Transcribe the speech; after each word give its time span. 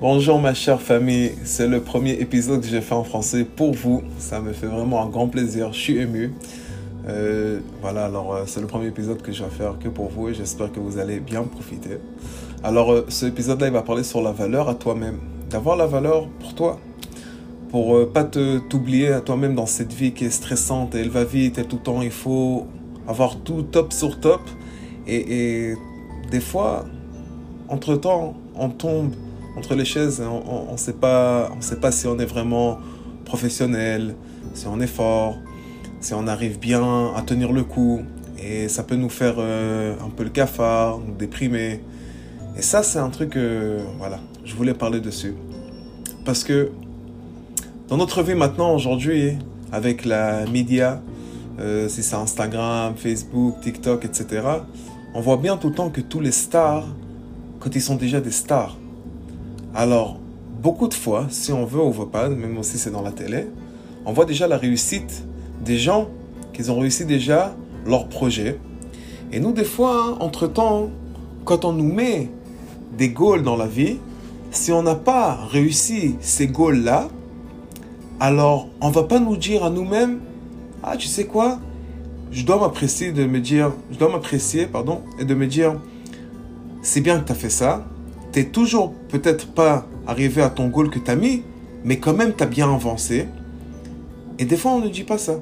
Bonjour 0.00 0.38
ma 0.38 0.54
chère 0.54 0.80
famille, 0.80 1.32
c'est 1.42 1.66
le 1.66 1.80
premier 1.80 2.12
épisode 2.12 2.60
que 2.60 2.68
j'ai 2.68 2.80
fait 2.80 2.94
en 2.94 3.02
français 3.02 3.44
pour 3.44 3.74
vous. 3.74 4.04
Ça 4.20 4.40
me 4.40 4.52
fait 4.52 4.68
vraiment 4.68 5.02
un 5.02 5.08
grand 5.08 5.26
plaisir, 5.26 5.72
je 5.72 5.80
suis 5.80 5.98
ému. 5.98 6.34
Euh, 7.08 7.58
voilà, 7.82 8.04
alors 8.04 8.32
euh, 8.32 8.42
c'est 8.46 8.60
le 8.60 8.68
premier 8.68 8.86
épisode 8.86 9.20
que 9.20 9.32
je 9.32 9.42
vais 9.42 9.50
faire 9.50 9.76
que 9.76 9.88
pour 9.88 10.08
vous 10.08 10.28
et 10.28 10.34
j'espère 10.34 10.70
que 10.70 10.78
vous 10.78 10.98
allez 10.98 11.18
bien 11.18 11.42
profiter. 11.42 11.98
Alors 12.62 12.92
euh, 12.92 13.06
ce 13.08 13.26
épisode-là, 13.26 13.66
il 13.66 13.72
va 13.72 13.82
parler 13.82 14.04
sur 14.04 14.22
la 14.22 14.30
valeur 14.30 14.68
à 14.68 14.76
toi-même. 14.76 15.18
D'avoir 15.50 15.76
la 15.76 15.86
valeur 15.86 16.28
pour 16.28 16.54
toi. 16.54 16.78
Pour 17.72 18.08
pas 18.12 18.22
te 18.22 18.58
t'oublier 18.58 19.08
à 19.08 19.20
toi-même 19.20 19.56
dans 19.56 19.66
cette 19.66 19.92
vie 19.92 20.12
qui 20.12 20.26
est 20.26 20.30
stressante 20.30 20.94
et 20.94 21.00
elle 21.00 21.10
va 21.10 21.24
vite 21.24 21.58
et 21.58 21.64
tout 21.64 21.76
le 21.76 21.82
temps 21.82 22.02
il 22.02 22.12
faut 22.12 22.68
avoir 23.08 23.34
tout 23.40 23.62
top 23.62 23.92
sur 23.92 24.20
top. 24.20 24.42
Et, 25.08 25.70
et 25.70 25.74
des 26.30 26.40
fois, 26.40 26.84
entre-temps, 27.68 28.36
on 28.54 28.68
tombe 28.68 29.10
entre 29.58 29.74
les 29.74 29.84
chaises. 29.84 30.22
On 30.22 30.72
ne 30.72 30.76
sait, 30.76 30.92
pas, 30.92 31.50
si 31.90 32.06
on 32.06 32.18
est 32.18 32.26
vraiment 32.26 32.78
professionnel, 33.24 34.14
si 34.54 34.66
on 34.66 34.80
est 34.80 34.86
fort, 34.86 35.38
si 36.00 36.14
on 36.14 36.26
arrive 36.26 36.58
bien 36.58 37.12
à 37.14 37.22
tenir 37.22 37.52
le 37.52 37.64
coup. 37.64 38.02
Et 38.40 38.68
ça 38.68 38.84
peut 38.84 38.94
nous 38.94 39.08
faire 39.08 39.34
euh, 39.38 39.94
un 40.04 40.10
peu 40.10 40.22
le 40.22 40.30
cafard, 40.30 41.00
nous 41.00 41.14
déprimer. 41.14 41.80
Et 42.56 42.62
ça, 42.62 42.82
c'est 42.82 43.00
un 43.00 43.10
truc, 43.10 43.30
que 43.30 43.78
voilà, 43.98 44.20
je 44.44 44.54
voulais 44.54 44.74
parler 44.74 45.00
dessus. 45.00 45.34
Parce 46.24 46.44
que 46.44 46.70
dans 47.88 47.96
notre 47.96 48.22
vie 48.22 48.34
maintenant, 48.36 48.74
aujourd'hui, 48.74 49.32
avec 49.72 50.04
la 50.04 50.46
média, 50.46 51.02
euh, 51.58 51.88
si 51.88 52.04
c'est 52.04 52.14
Instagram, 52.14 52.94
Facebook, 52.96 53.60
TikTok, 53.60 54.04
etc., 54.04 54.42
on 55.14 55.20
voit 55.20 55.36
bien 55.36 55.56
tout 55.56 55.68
le 55.68 55.74
temps 55.74 55.90
que 55.90 56.00
tous 56.00 56.20
les 56.20 56.32
stars, 56.32 56.86
quand 57.58 57.74
ils 57.74 57.82
sont 57.82 57.96
déjà 57.96 58.20
des 58.20 58.30
stars, 58.30 58.76
alors, 59.74 60.18
beaucoup 60.60 60.88
de 60.88 60.94
fois, 60.94 61.26
si 61.30 61.52
on 61.52 61.64
veut 61.64 61.82
ou 61.82 61.92
veut 61.92 62.08
pas, 62.08 62.28
même 62.28 62.62
si 62.62 62.78
c'est 62.78 62.90
dans 62.90 63.02
la 63.02 63.12
télé, 63.12 63.46
on 64.06 64.12
voit 64.12 64.24
déjà 64.24 64.48
la 64.48 64.56
réussite 64.56 65.24
des 65.64 65.78
gens 65.78 66.08
qui 66.52 66.68
ont 66.70 66.78
réussi 66.78 67.04
déjà 67.04 67.54
leur 67.86 68.08
projet. 68.08 68.58
Et 69.32 69.40
nous, 69.40 69.52
des 69.52 69.64
fois, 69.64 70.16
entre-temps, 70.20 70.90
quand 71.44 71.64
on 71.64 71.72
nous 71.72 71.92
met 71.92 72.30
des 72.96 73.10
goals 73.10 73.42
dans 73.42 73.56
la 73.56 73.66
vie, 73.66 73.98
si 74.50 74.72
on 74.72 74.82
n'a 74.82 74.94
pas 74.94 75.34
réussi 75.50 76.16
ces 76.20 76.46
goals-là, 76.46 77.08
alors 78.20 78.68
on 78.80 78.90
va 78.90 79.04
pas 79.04 79.20
nous 79.20 79.36
dire 79.36 79.64
à 79.64 79.70
nous-mêmes, 79.70 80.20
ah, 80.82 80.96
tu 80.96 81.06
sais 81.06 81.26
quoi, 81.26 81.58
je 82.30 82.44
dois 82.44 82.58
m'apprécier 82.58 83.12
de 83.12 83.24
me 83.24 83.40
dire, 83.40 83.72
je 83.90 83.98
dois 83.98 84.10
m'apprécier, 84.10 84.66
pardon, 84.66 85.02
et 85.18 85.24
de 85.24 85.34
me 85.34 85.46
dire, 85.46 85.76
c'est 86.82 87.00
bien 87.00 87.20
que 87.20 87.26
tu 87.26 87.32
as 87.32 87.34
fait 87.34 87.50
ça, 87.50 87.86
t'es 88.32 88.44
toujours 88.44 88.92
peut-être 89.08 89.48
pas 89.48 89.86
arrivé 90.06 90.42
à 90.42 90.50
ton 90.50 90.68
goal 90.68 90.90
que 90.90 90.98
tu 90.98 91.10
as 91.10 91.16
mis, 91.16 91.42
mais 91.84 91.98
quand 91.98 92.14
même 92.14 92.34
tu 92.36 92.42
as 92.42 92.46
bien 92.46 92.72
avancé. 92.72 93.26
Et 94.38 94.44
des 94.44 94.56
fois, 94.56 94.72
on 94.72 94.80
ne 94.80 94.88
dit 94.88 95.04
pas 95.04 95.18
ça. 95.18 95.34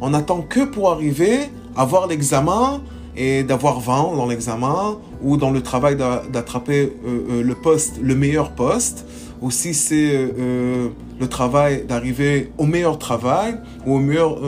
On 0.00 0.14
attend 0.14 0.42
que 0.42 0.64
pour 0.64 0.90
arriver, 0.90 1.50
avoir 1.76 2.06
l'examen 2.06 2.80
et 3.16 3.42
d'avoir 3.42 3.80
20 3.80 4.16
dans 4.16 4.26
l'examen 4.26 4.98
ou 5.22 5.36
dans 5.36 5.50
le 5.50 5.60
travail 5.60 5.96
d'attraper 5.96 6.92
euh, 7.04 7.26
euh, 7.30 7.42
le 7.42 7.54
poste, 7.54 7.98
le 8.00 8.14
meilleur 8.14 8.52
poste, 8.52 9.04
ou 9.40 9.50
si 9.50 9.74
c'est 9.74 10.10
euh, 10.12 10.88
le 11.20 11.28
travail 11.28 11.84
d'arriver 11.86 12.52
au 12.58 12.64
meilleur 12.64 12.98
travail 12.98 13.56
ou 13.86 13.96
au 13.96 13.98
meilleur 13.98 14.40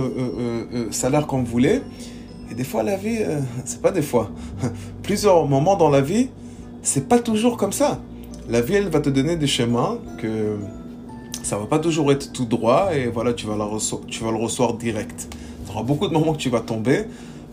salaire 0.90 1.26
qu'on 1.26 1.42
voulait. 1.42 1.82
Et 2.50 2.54
des 2.54 2.64
fois, 2.64 2.82
la 2.82 2.96
vie, 2.96 3.18
c'est 3.64 3.82
pas 3.82 3.90
des 3.90 4.02
fois, 4.02 4.30
plusieurs 5.02 5.46
moments 5.46 5.76
dans 5.76 5.90
la 5.90 6.00
vie, 6.00 6.28
c'est 6.82 7.08
pas 7.08 7.18
toujours 7.18 7.56
comme 7.56 7.72
ça. 7.72 8.00
La 8.48 8.60
vie, 8.60 8.74
elle 8.74 8.88
va 8.88 9.00
te 9.00 9.10
donner 9.10 9.36
des 9.36 9.46
chemins 9.46 9.98
que 10.18 10.58
ça 11.42 11.56
va 11.56 11.66
pas 11.66 11.78
toujours 11.78 12.12
être 12.12 12.32
tout 12.32 12.44
droit 12.44 12.94
et 12.94 13.06
voilà, 13.08 13.32
tu 13.32 13.46
vas, 13.46 13.56
la 13.56 13.66
tu 14.08 14.24
vas 14.24 14.30
le 14.30 14.36
recevoir 14.36 14.74
direct. 14.74 15.28
Il 15.62 15.68
y 15.68 15.72
aura 15.72 15.82
beaucoup 15.82 16.08
de 16.08 16.12
moments 16.12 16.32
que 16.32 16.38
tu 16.38 16.50
vas 16.50 16.60
tomber 16.60 17.04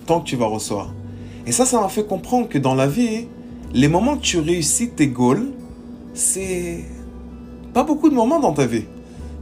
tant 0.05 0.21
que 0.21 0.25
tu 0.25 0.35
vas 0.35 0.47
recevoir. 0.47 0.93
Et 1.45 1.51
ça, 1.51 1.65
ça 1.65 1.79
m'a 1.79 1.89
fait 1.89 2.05
comprendre 2.05 2.49
que 2.49 2.57
dans 2.57 2.75
la 2.75 2.87
vie, 2.87 3.27
les 3.73 3.87
moments 3.87 4.17
que 4.17 4.23
tu 4.23 4.39
réussis 4.39 4.89
tes 4.89 5.07
goals, 5.07 5.51
c'est 6.13 6.83
pas 7.73 7.83
beaucoup 7.83 8.09
de 8.09 8.15
moments 8.15 8.39
dans 8.39 8.53
ta 8.53 8.65
vie. 8.65 8.85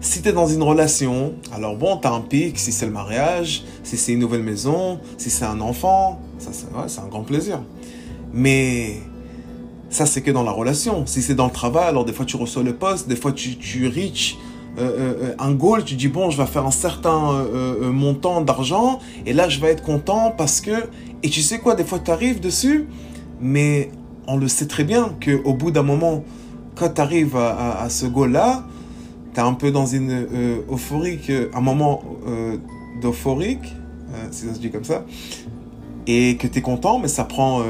Si 0.01 0.21
tu 0.21 0.29
es 0.29 0.33
dans 0.33 0.47
une 0.47 0.61
relation, 0.61 1.33
alors 1.51 1.75
bon, 1.77 1.97
tu 1.97 2.07
as 2.07 2.11
un 2.11 2.21
pic, 2.21 2.59
si 2.59 2.71
c'est 2.71 2.85
le 2.85 2.91
mariage, 2.91 3.63
si 3.83 3.97
c'est 3.97 4.13
une 4.13 4.19
nouvelle 4.19 4.43
maison, 4.43 4.99
si 5.17 5.29
c'est 5.29 5.45
un 5.45 5.61
enfant, 5.61 6.19
ça 6.37 6.51
c'est 6.87 6.99
un 6.99 7.07
grand 7.07 7.23
plaisir. 7.23 7.61
Mais 8.33 8.99
ça, 9.95 10.05
c'est 10.05 10.21
que 10.21 10.31
dans 10.31 10.43
la 10.43 10.51
relation. 10.51 11.05
Si 11.05 11.21
c'est 11.21 11.35
dans 11.35 11.45
le 11.45 11.51
travail, 11.51 11.85
alors 11.87 12.03
des 12.03 12.11
fois 12.11 12.25
tu 12.25 12.35
reçois 12.35 12.63
le 12.63 12.75
poste, 12.75 13.07
des 13.07 13.15
fois 13.15 13.31
tu, 13.31 13.55
tu 13.55 13.87
reach 13.87 14.37
euh, 14.77 14.81
euh, 15.29 15.35
un 15.39 15.53
goal, 15.53 15.85
tu 15.85 15.95
dis 15.95 16.09
bon, 16.09 16.29
je 16.29 16.37
vais 16.37 16.47
faire 16.47 16.65
un 16.65 16.71
certain 16.71 17.31
euh, 17.31 17.91
montant 17.91 18.41
d'argent 18.41 18.99
et 19.25 19.31
là 19.31 19.47
je 19.47 19.61
vais 19.61 19.69
être 19.69 19.83
content 19.83 20.33
parce 20.37 20.59
que. 20.59 20.89
Et 21.23 21.29
tu 21.29 21.41
sais 21.41 21.59
quoi, 21.59 21.75
des 21.75 21.85
fois 21.85 21.99
tu 21.99 22.11
arrives 22.11 22.41
dessus, 22.41 22.87
mais 23.39 23.89
on 24.27 24.35
le 24.35 24.49
sait 24.49 24.67
très 24.67 24.83
bien 24.83 25.15
qu'au 25.23 25.53
bout 25.53 25.71
d'un 25.71 25.81
moment, 25.81 26.25
quand 26.75 26.89
tu 26.95 27.01
arrives 27.01 27.37
à, 27.37 27.87
ce 27.89 28.05
goal-là, 28.05 28.65
tu 29.33 29.39
es 29.39 29.43
un 29.43 29.53
peu 29.53 29.71
dans 29.71 29.87
une 29.87 30.27
euphorique, 30.69 31.31
un 31.53 31.61
moment 31.61 32.03
d'euphorique, 33.01 33.73
si 34.29 34.45
ça 34.45 34.53
se 34.53 34.59
dit 34.59 34.69
comme 34.69 34.83
ça, 34.83 35.05
et 36.05 36.37
que 36.37 36.45
tu 36.45 36.59
es 36.59 36.61
content, 36.61 36.99
mais 36.99 37.07
ça 37.07 37.23
prend 37.23 37.63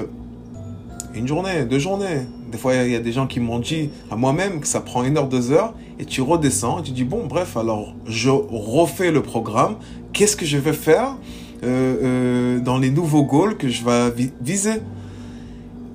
une 1.16 1.28
journée, 1.28 1.66
deux 1.66 1.80
journées. 1.80 2.22
Des 2.52 2.58
fois, 2.58 2.76
il 2.76 2.92
y 2.92 2.96
a 2.96 3.00
des 3.00 3.12
gens 3.12 3.28
qui 3.28 3.40
m'ont 3.40 3.60
dit 3.60 3.90
à 4.12 4.16
moi-même 4.16 4.60
que 4.60 4.68
ça 4.68 4.82
prend 4.82 5.04
une 5.04 5.18
heure, 5.18 5.28
deux 5.28 5.52
heures, 5.52 5.74
et 6.00 6.06
tu 6.06 6.22
redescends, 6.22 6.80
et 6.80 6.84
tu 6.84 6.92
dis, 6.92 7.04
bon, 7.04 7.26
bref, 7.26 7.58
alors 7.58 7.94
je 8.06 8.30
refais 8.30 9.12
le 9.12 9.22
programme, 9.22 9.78
qu'est-ce 10.14 10.36
que 10.36 10.46
je 10.46 10.58
vais 10.58 10.74
faire 10.74 11.16
euh, 11.64 11.96
euh, 12.04 12.60
dans 12.60 12.78
les 12.78 12.90
nouveaux 12.90 13.24
goals 13.24 13.58
que 13.58 13.70
je 13.70 13.84
vais 13.84 14.32
viser? 14.42 14.82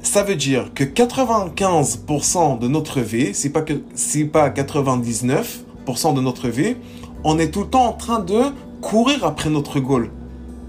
Ça 0.02 0.22
veut 0.22 0.36
dire 0.36 0.72
que 0.74 0.84
95% 0.84 2.58
de 2.58 2.68
notre 2.68 3.00
vie, 3.00 3.34
si 3.34 3.50
pas, 3.50 3.62
que, 3.62 3.74
si 3.94 4.24
pas 4.24 4.48
99% 4.48 6.14
de 6.14 6.20
notre 6.20 6.48
vie, 6.48 6.76
on 7.22 7.38
est 7.38 7.50
tout 7.50 7.60
le 7.60 7.68
temps 7.68 7.86
en 7.86 7.92
train 7.92 8.20
de 8.20 8.40
courir 8.80 9.24
après 9.24 9.50
notre 9.50 9.78
goal. 9.78 10.10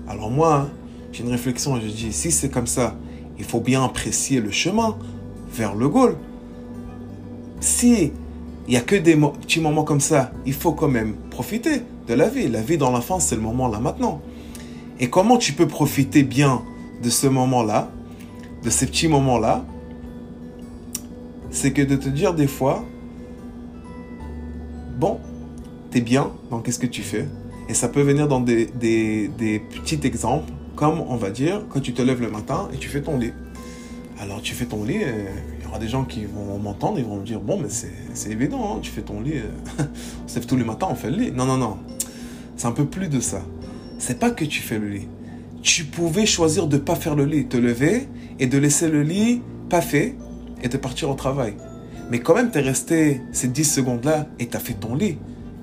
Alors 0.07 0.29
moi, 0.29 0.67
j'ai 1.13 1.23
une 1.23 1.31
réflexion 1.31 1.79
je 1.79 1.87
dis, 1.87 2.11
si 2.11 2.31
c'est 2.31 2.49
comme 2.49 2.67
ça, 2.67 2.95
il 3.41 3.47
faut 3.47 3.59
bien 3.59 3.83
apprécier 3.83 4.39
le 4.39 4.51
chemin 4.51 4.95
vers 5.51 5.73
le 5.73 5.89
goal. 5.89 6.15
Si 7.59 8.13
il 8.67 8.69
n'y 8.69 8.77
a 8.77 8.81
que 8.81 8.95
des 8.95 9.15
petits 9.15 9.59
moments 9.59 9.83
comme 9.83 9.99
ça, 9.99 10.31
il 10.45 10.53
faut 10.53 10.73
quand 10.73 10.87
même 10.87 11.15
profiter 11.31 11.81
de 12.07 12.13
la 12.13 12.29
vie. 12.29 12.47
La 12.47 12.61
vie 12.61 12.77
dans 12.77 12.91
l'enfance, 12.91 13.25
c'est 13.25 13.35
le 13.35 13.41
moment 13.41 13.67
là 13.67 13.79
maintenant. 13.79 14.21
Et 14.99 15.09
comment 15.09 15.37
tu 15.37 15.53
peux 15.53 15.67
profiter 15.67 16.21
bien 16.21 16.61
de 17.01 17.09
ce 17.09 17.25
moment-là, 17.25 17.89
de 18.63 18.69
ces 18.69 18.85
petits 18.85 19.07
moments-là? 19.07 19.65
C'est 21.49 21.73
que 21.73 21.81
de 21.81 21.95
te 21.95 22.09
dire 22.09 22.35
des 22.35 22.45
fois, 22.45 22.85
bon, 24.99 25.17
t'es 25.89 26.01
bien 26.01 26.29
dans 26.51 26.59
qu'est-ce 26.59 26.77
que 26.77 26.85
tu 26.85 27.01
fais. 27.01 27.27
Et 27.69 27.73
ça 27.73 27.89
peut 27.89 28.03
venir 28.03 28.27
dans 28.27 28.39
des 28.39 28.67
petits 29.73 29.99
exemples 30.03 30.53
comme 30.81 30.99
on 31.07 31.15
va 31.15 31.29
dire, 31.29 31.61
quand 31.69 31.79
tu 31.79 31.93
te 31.93 32.01
lèves 32.01 32.21
le 32.21 32.31
matin 32.31 32.67
et 32.73 32.77
tu 32.77 32.89
fais 32.89 33.01
ton 33.01 33.19
lit. 33.19 33.33
Alors 34.19 34.41
tu 34.41 34.55
fais 34.55 34.65
ton 34.65 34.83
lit, 34.83 34.97
il 35.59 35.63
y 35.63 35.67
aura 35.67 35.77
des 35.77 35.87
gens 35.87 36.05
qui 36.05 36.25
vont 36.25 36.57
m'entendre, 36.57 36.97
ils 36.97 37.05
vont 37.05 37.17
me 37.17 37.23
dire, 37.23 37.39
bon, 37.39 37.59
mais 37.59 37.69
c'est 37.69 38.31
évident, 38.31 38.77
hein, 38.77 38.79
tu 38.81 38.89
fais 38.89 39.03
ton 39.03 39.21
lit, 39.21 39.35
euh, 39.35 39.83
on 40.25 40.27
se 40.27 40.33
lève 40.37 40.47
tous 40.47 40.57
les 40.57 40.63
matins, 40.63 40.87
on 40.89 40.95
fait 40.95 41.11
le 41.11 41.17
lit. 41.17 41.31
Non, 41.31 41.45
non, 41.45 41.57
non, 41.57 41.77
c'est 42.57 42.65
un 42.65 42.71
peu 42.71 42.85
plus 42.85 43.09
de 43.09 43.19
ça. 43.19 43.43
C'est 43.99 44.17
pas 44.17 44.31
que 44.31 44.43
tu 44.43 44.63
fais 44.63 44.79
le 44.79 44.89
lit. 44.89 45.07
Tu 45.61 45.83
pouvais 45.83 46.25
choisir 46.25 46.65
de 46.65 46.77
ne 46.77 46.81
pas 46.81 46.95
faire 46.95 47.13
le 47.13 47.25
lit, 47.25 47.45
te 47.45 47.57
lever 47.57 48.07
et 48.39 48.47
de 48.47 48.57
laisser 48.57 48.89
le 48.89 49.03
lit 49.03 49.43
pas 49.69 49.81
fait 49.81 50.15
et 50.63 50.67
de 50.67 50.77
partir 50.77 51.11
au 51.11 51.13
travail. 51.13 51.53
Mais 52.09 52.21
quand 52.21 52.33
même, 52.33 52.49
tu 52.49 52.57
es 52.57 52.61
resté 52.61 53.21
ces 53.33 53.49
10 53.49 53.65
secondes-là 53.65 54.25
et 54.39 54.47
tu 54.47 54.57
as 54.57 54.59
fait 54.59 54.73
ton 54.73 54.95
lit. 54.95 55.19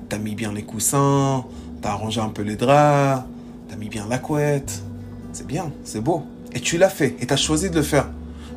Tu 0.09 0.15
as 0.15 0.21
mis 0.21 0.37
bien 0.37 0.53
les 0.53 0.63
coussins, 0.63 1.45
tu 1.83 1.89
as 1.89 1.91
arrangé 1.91 2.21
un 2.21 2.29
peu 2.29 2.43
les 2.43 2.55
draps, 2.55 3.25
tu 3.67 3.75
as 3.75 3.77
mis 3.77 3.89
bien 3.89 4.07
la 4.09 4.19
couette, 4.19 4.85
c'est 5.33 5.47
bien, 5.47 5.71
c'est 5.85 6.01
beau. 6.01 6.23
Et 6.53 6.61
tu 6.61 6.79
l'as 6.79 6.89
fait, 6.89 7.17
et 7.21 7.27
tu 7.27 7.33
as 7.33 7.37
choisi 7.37 7.71
de 7.71 7.77
le 7.77 7.83
faire. 7.83 8.09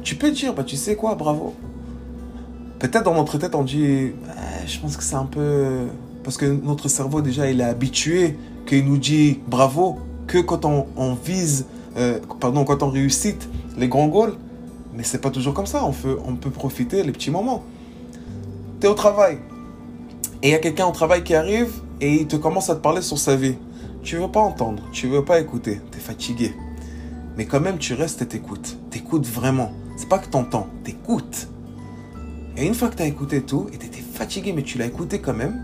Tu 0.04 0.16
peux 0.16 0.32
dire, 0.32 0.54
bah 0.54 0.64
tu 0.64 0.76
sais 0.76 0.96
quoi, 0.96 1.16
bravo. 1.16 1.54
Peut-être 2.80 3.04
dans 3.04 3.14
notre 3.14 3.38
tête, 3.38 3.54
on 3.54 3.64
dit, 3.64 4.12
je 4.66 4.80
pense 4.80 4.98
que 4.98 5.04
c'est 5.04 5.16
un 5.16 5.26
peu... 5.26 5.88
Parce 6.24 6.38
que 6.38 6.46
notre 6.46 6.88
cerveau, 6.88 7.22
déjà, 7.22 7.50
il 7.50 7.62
est 7.62 7.66
habitué 7.66 8.38
qu'il 8.66 8.86
nous 8.86 8.98
dit 8.98 9.40
bravo 9.48 10.00
que 10.28 10.38
quand 10.38 10.66
on, 10.66 11.14
vise, 11.14 11.66
euh, 11.98 12.20
pardon, 12.40 12.64
quand 12.64 12.84
on 12.84 12.90
réussit 12.90 13.48
les 13.78 13.88
grands 13.88 14.08
goals. 14.08 14.36
Mais 14.94 15.04
c'est 15.04 15.20
pas 15.20 15.30
toujours 15.30 15.54
comme 15.54 15.66
ça. 15.66 15.84
On 15.86 15.92
peut, 15.92 16.18
on 16.26 16.36
peut 16.36 16.50
profiter 16.50 17.04
les 17.04 17.12
petits 17.12 17.32
moments. 17.32 17.64
Tu 18.80 18.88
es 18.88 18.90
au 18.90 18.94
travail. 18.94 19.40
Et 20.44 20.50
il 20.50 20.52
y 20.52 20.56
a 20.56 20.60
quelqu'un 20.60 20.86
au 20.86 20.92
travail 20.92 21.24
qui 21.24 21.36
arrive 21.36 21.72
et 22.00 22.14
il 22.14 22.28
te 22.28 22.36
commence 22.36 22.70
à 22.70 22.76
te 22.76 22.82
parler 22.82 23.02
sur 23.02 23.18
sa 23.18 23.36
vie. 23.36 23.56
Tu 24.04 24.18
veux 24.18 24.28
pas 24.28 24.40
entendre, 24.40 24.84
tu 24.92 25.08
veux 25.08 25.24
pas 25.24 25.40
écouter, 25.40 25.80
tu 25.92 25.98
es 25.98 26.02
fatigué. 26.02 26.54
Mais 27.38 27.46
quand 27.46 27.60
même, 27.60 27.78
tu 27.78 27.94
restes 27.94 28.22
et 28.22 28.28
t'écoutes. 28.28 28.78
T'écoutes 28.90 29.28
vraiment. 29.28 29.72
C'est 29.96 30.10
pas 30.10 30.18
que 30.18 30.28
t'entends, 30.28 30.68
t'écoutes. 30.84 31.48
Et 32.58 32.66
une 32.66 32.74
fois 32.74 32.90
que 32.90 32.96
tu 32.96 33.04
as 33.04 33.06
écouté 33.06 33.42
tout, 33.42 33.68
et 33.74 33.78
tu 33.78 33.86
étais 33.86 34.02
fatigué, 34.02 34.54
mais 34.54 34.64
tu 34.64 34.78
l'as 34.78 34.86
écouté 34.86 35.20
quand 35.20 35.34
même, 35.34 35.56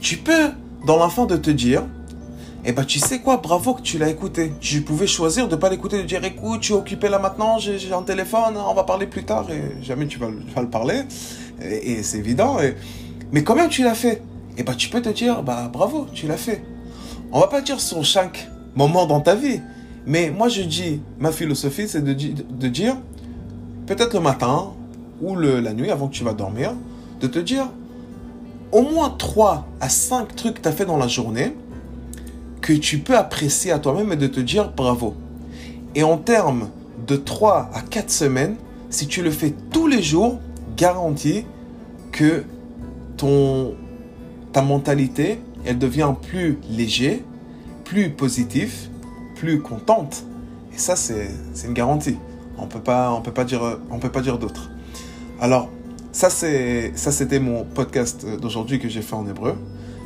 tu 0.00 0.16
peux, 0.16 0.50
dans 0.86 0.96
l'enfant, 0.96 1.26
de 1.26 1.36
te 1.36 1.50
dire, 1.50 1.82
eh 2.64 2.72
ben 2.72 2.84
tu 2.84 2.98
sais 2.98 3.20
quoi, 3.20 3.38
bravo 3.38 3.74
que 3.74 3.82
tu 3.82 3.98
l'as 3.98 4.08
écouté. 4.08 4.52
Tu 4.60 4.82
pouvais 4.82 5.06
choisir 5.06 5.48
de 5.48 5.56
pas 5.56 5.70
l'écouter, 5.70 5.98
de 5.98 6.06
dire 6.06 6.24
écoute, 6.24 6.60
tu 6.60 6.72
es 6.72 6.76
occupé 6.76 7.08
là 7.08 7.18
maintenant, 7.18 7.58
j'ai 7.58 7.92
un 7.92 8.02
téléphone, 8.02 8.56
on 8.56 8.74
va 8.74 8.84
parler 8.84 9.06
plus 9.06 9.24
tard, 9.24 9.46
et 9.50 9.82
jamais 9.82 10.06
tu 10.06 10.18
vas, 10.18 10.28
le 10.28 10.68
parler, 10.68 11.02
et, 11.62 12.02
c'est 12.02 12.18
évident. 12.18 12.58
mais 13.32 13.42
quand 13.42 13.54
même 13.54 13.68
tu 13.68 13.82
l'as 13.82 13.94
fait. 13.94 14.22
Eh 14.56 14.62
ben 14.62 14.74
tu 14.74 14.88
peux 14.88 15.00
te 15.00 15.08
dire, 15.08 15.42
bah 15.42 15.70
bravo, 15.72 16.06
tu 16.12 16.26
l'as 16.26 16.36
fait. 16.36 16.62
On 17.32 17.40
va 17.40 17.46
pas 17.46 17.60
dire 17.60 17.80
sur 17.80 18.04
chaque 18.04 18.48
moment 18.74 19.06
dans 19.06 19.20
ta 19.20 19.36
vie, 19.36 19.60
mais 20.04 20.30
moi 20.30 20.48
je 20.48 20.62
dis, 20.62 21.00
ma 21.18 21.30
philosophie 21.30 21.86
c'est 21.86 22.02
de, 22.02 22.12
dire, 22.12 22.96
peut-être 23.86 24.14
le 24.14 24.20
matin 24.20 24.72
ou 25.22 25.36
la 25.36 25.72
nuit 25.72 25.90
avant 25.90 26.08
que 26.08 26.14
tu 26.14 26.24
vas 26.24 26.32
dormir, 26.32 26.72
de 27.20 27.26
te 27.26 27.38
dire 27.38 27.68
au 28.72 28.82
moins 28.82 29.10
3 29.10 29.66
à 29.80 29.88
5 29.88 30.34
trucs 30.34 30.54
que 30.54 30.60
tu 30.60 30.68
as 30.68 30.72
fait 30.72 30.84
dans 30.84 30.96
la 30.96 31.08
journée 31.08 31.54
que 32.60 32.72
tu 32.72 32.98
peux 32.98 33.16
apprécier 33.16 33.72
à 33.72 33.78
toi-même 33.78 34.12
et 34.12 34.16
de 34.16 34.26
te 34.26 34.40
dire 34.40 34.72
bravo. 34.76 35.14
Et 35.94 36.02
en 36.02 36.18
termes 36.18 36.68
de 37.06 37.16
3 37.16 37.70
à 37.72 37.80
4 37.80 38.10
semaines, 38.10 38.56
si 38.90 39.06
tu 39.06 39.22
le 39.22 39.30
fais 39.30 39.54
tous 39.70 39.86
les 39.86 40.02
jours, 40.02 40.38
garantis 40.76 41.44
que 42.12 42.44
ton, 43.16 43.74
ta 44.52 44.62
mentalité, 44.62 45.40
elle 45.64 45.78
devient 45.78 46.14
plus 46.28 46.58
léger, 46.70 47.24
plus 47.84 48.10
positive, 48.10 48.72
plus 49.36 49.60
contente. 49.60 50.24
Et 50.74 50.78
ça, 50.78 50.96
c'est 50.96 51.30
une 51.64 51.74
garantie. 51.74 52.16
On 52.58 52.66
peut 52.66 52.80
pas, 52.80 53.12
on 53.12 53.22
peut 53.22 53.32
pas 53.32 53.44
dire, 53.44 53.78
on 53.90 53.98
peut 53.98 54.10
pas 54.10 54.20
dire 54.20 54.38
d'autre. 54.38 54.70
Alors, 55.40 55.70
ça, 56.12 56.28
c'est, 56.28 56.92
ça, 56.96 57.12
c'était 57.12 57.40
mon 57.40 57.64
podcast 57.64 58.26
d'aujourd'hui 58.40 58.78
que 58.78 58.88
j'ai 58.88 59.02
fait 59.02 59.14
en 59.14 59.26
hébreu. 59.26 59.54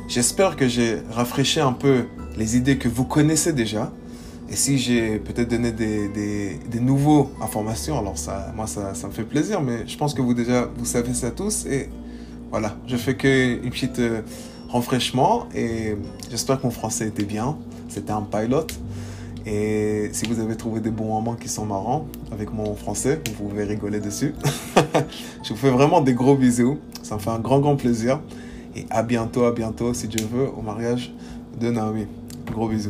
J'espère 0.07 0.55
que 0.55 0.67
j'ai 0.67 0.99
rafraîchi 1.11 1.59
un 1.59 1.73
peu 1.73 2.05
les 2.37 2.55
idées 2.55 2.77
que 2.77 2.87
vous 2.87 3.05
connaissez 3.05 3.53
déjà. 3.53 3.91
Et 4.49 4.55
si 4.55 4.77
j'ai 4.77 5.17
peut-être 5.17 5.49
donné 5.49 5.71
des, 5.71 6.07
des, 6.09 6.59
des 6.69 6.79
nouveaux 6.79 7.31
informations, 7.41 7.97
alors 7.97 8.17
ça, 8.17 8.53
moi, 8.55 8.67
ça, 8.67 8.93
ça, 8.93 9.07
me 9.07 9.11
fait 9.11 9.23
plaisir. 9.23 9.61
Mais 9.61 9.87
je 9.87 9.97
pense 9.97 10.13
que 10.13 10.21
vous 10.21 10.35
déjà, 10.35 10.69
vous 10.77 10.85
savez 10.85 11.13
ça 11.15 11.31
tous. 11.31 11.65
Et 11.65 11.89
voilà, 12.51 12.75
je 12.87 12.95
fais 12.95 13.15
que 13.15 13.63
une 13.63 13.71
petite 13.71 13.99
euh, 13.99 14.21
rafraîchissement. 14.69 15.47
Et 15.53 15.95
j'espère 16.29 16.59
que 16.59 16.67
mon 16.67 16.71
français 16.71 17.07
était 17.07 17.23
bien. 17.23 17.57
C'était 17.89 18.11
un 18.11 18.21
pilot. 18.21 18.67
Et 19.45 20.09
si 20.11 20.25
vous 20.25 20.39
avez 20.39 20.55
trouvé 20.55 20.81
des 20.81 20.89
bons 20.89 21.07
moments 21.07 21.35
qui 21.35 21.47
sont 21.49 21.65
marrants 21.65 22.07
avec 22.31 22.51
mon 22.51 22.75
français, 22.75 23.21
vous 23.27 23.47
pouvez 23.47 23.63
rigoler 23.63 23.99
dessus. 23.99 24.33
je 25.43 25.49
vous 25.49 25.55
fais 25.55 25.69
vraiment 25.69 26.01
des 26.01 26.13
gros 26.13 26.35
bisous. 26.35 26.79
Ça 27.03 27.15
me 27.15 27.19
fait 27.19 27.29
un 27.29 27.39
grand, 27.39 27.59
grand 27.59 27.75
plaisir. 27.75 28.19
Et 28.75 28.85
à 28.89 29.03
bientôt, 29.03 29.43
à 29.43 29.51
bientôt, 29.51 29.93
si 29.93 30.07
Dieu 30.07 30.25
veut, 30.31 30.49
au 30.57 30.61
mariage 30.61 31.13
de 31.59 31.69
Naomi. 31.69 32.07
Gros 32.51 32.67
bisous. 32.67 32.89